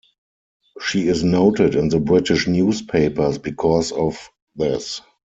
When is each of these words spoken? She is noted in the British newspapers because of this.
She 0.83 1.07
is 1.07 1.23
noted 1.23 1.75
in 1.75 1.89
the 1.89 1.99
British 1.99 2.47
newspapers 2.47 3.37
because 3.37 3.91
of 3.91 4.31
this. 4.55 4.99